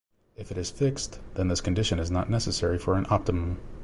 [0.35, 3.59] If it is fixed, then this condition is not necessary for an optimum.